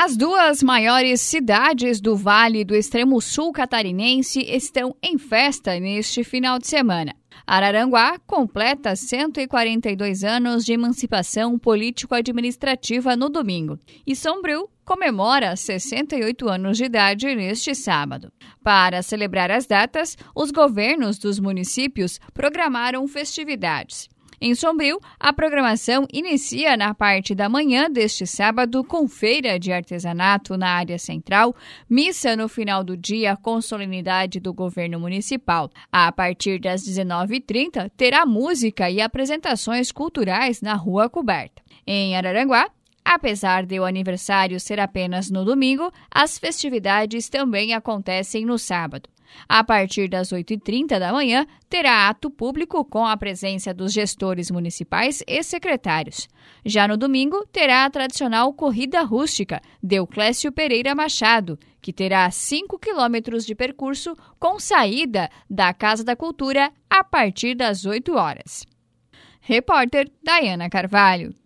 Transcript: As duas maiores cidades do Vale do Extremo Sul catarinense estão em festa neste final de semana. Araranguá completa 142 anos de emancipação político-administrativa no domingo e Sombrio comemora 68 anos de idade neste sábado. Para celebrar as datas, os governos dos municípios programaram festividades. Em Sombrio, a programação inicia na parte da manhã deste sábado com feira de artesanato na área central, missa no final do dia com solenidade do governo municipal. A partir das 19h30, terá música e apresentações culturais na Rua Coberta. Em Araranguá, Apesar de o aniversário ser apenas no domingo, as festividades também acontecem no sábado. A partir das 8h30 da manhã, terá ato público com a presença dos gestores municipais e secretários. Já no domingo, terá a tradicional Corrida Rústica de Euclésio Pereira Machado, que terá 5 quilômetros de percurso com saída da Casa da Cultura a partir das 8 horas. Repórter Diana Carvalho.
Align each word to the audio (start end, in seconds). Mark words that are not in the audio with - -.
As 0.00 0.16
duas 0.16 0.62
maiores 0.62 1.20
cidades 1.20 2.00
do 2.00 2.14
Vale 2.14 2.64
do 2.64 2.72
Extremo 2.72 3.20
Sul 3.20 3.50
catarinense 3.50 4.40
estão 4.42 4.94
em 5.02 5.18
festa 5.18 5.76
neste 5.80 6.22
final 6.22 6.56
de 6.60 6.68
semana. 6.68 7.16
Araranguá 7.44 8.16
completa 8.24 8.94
142 8.94 10.22
anos 10.22 10.64
de 10.64 10.72
emancipação 10.72 11.58
político-administrativa 11.58 13.16
no 13.16 13.28
domingo 13.28 13.76
e 14.06 14.14
Sombrio 14.14 14.68
comemora 14.84 15.56
68 15.56 16.48
anos 16.48 16.76
de 16.76 16.84
idade 16.84 17.34
neste 17.34 17.74
sábado. 17.74 18.32
Para 18.62 19.02
celebrar 19.02 19.50
as 19.50 19.66
datas, 19.66 20.16
os 20.32 20.52
governos 20.52 21.18
dos 21.18 21.40
municípios 21.40 22.20
programaram 22.32 23.08
festividades. 23.08 24.08
Em 24.40 24.54
Sombrio, 24.54 25.00
a 25.18 25.32
programação 25.32 26.06
inicia 26.12 26.76
na 26.76 26.94
parte 26.94 27.34
da 27.34 27.48
manhã 27.48 27.90
deste 27.90 28.24
sábado 28.24 28.84
com 28.84 29.08
feira 29.08 29.58
de 29.58 29.72
artesanato 29.72 30.56
na 30.56 30.68
área 30.68 30.96
central, 30.96 31.56
missa 31.90 32.36
no 32.36 32.48
final 32.48 32.84
do 32.84 32.96
dia 32.96 33.36
com 33.36 33.60
solenidade 33.60 34.38
do 34.38 34.54
governo 34.54 35.00
municipal. 35.00 35.68
A 35.90 36.12
partir 36.12 36.60
das 36.60 36.82
19h30, 36.82 37.90
terá 37.96 38.24
música 38.24 38.88
e 38.88 39.00
apresentações 39.00 39.90
culturais 39.90 40.62
na 40.62 40.74
Rua 40.74 41.08
Coberta. 41.08 41.60
Em 41.86 42.16
Araranguá, 42.16 42.70
Apesar 43.10 43.64
de 43.64 43.80
o 43.80 43.86
aniversário 43.86 44.60
ser 44.60 44.78
apenas 44.78 45.30
no 45.30 45.42
domingo, 45.42 45.90
as 46.10 46.38
festividades 46.38 47.30
também 47.30 47.72
acontecem 47.72 48.44
no 48.44 48.58
sábado. 48.58 49.08
A 49.48 49.64
partir 49.64 50.08
das 50.08 50.30
8h30 50.30 50.98
da 50.98 51.12
manhã, 51.12 51.46
terá 51.68 52.08
ato 52.08 52.30
público 52.30 52.84
com 52.84 53.06
a 53.06 53.16
presença 53.16 53.72
dos 53.72 53.92
gestores 53.92 54.50
municipais 54.50 55.22
e 55.26 55.42
secretários. 55.42 56.28
Já 56.64 56.88
no 56.88 56.96
domingo, 56.96 57.46
terá 57.52 57.84
a 57.84 57.90
tradicional 57.90 58.52
Corrida 58.52 59.02
Rústica 59.02 59.60
de 59.82 59.96
Euclésio 59.96 60.52
Pereira 60.52 60.94
Machado, 60.94 61.58
que 61.80 61.92
terá 61.92 62.30
5 62.30 62.78
quilômetros 62.78 63.46
de 63.46 63.54
percurso 63.54 64.16
com 64.38 64.58
saída 64.58 65.30
da 65.48 65.72
Casa 65.72 66.04
da 66.04 66.16
Cultura 66.16 66.72
a 66.90 67.04
partir 67.04 67.54
das 67.54 67.86
8 67.86 68.14
horas. 68.14 68.66
Repórter 69.40 70.10
Diana 70.22 70.68
Carvalho. 70.68 71.38